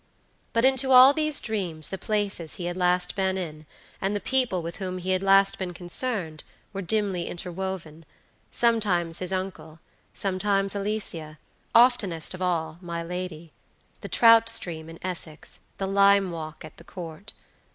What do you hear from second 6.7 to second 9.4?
were dimly interwovensometimes his